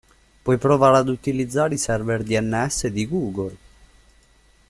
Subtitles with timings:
[0.41, 3.57] Puoi provare ad utilizzare i server DNS di Google.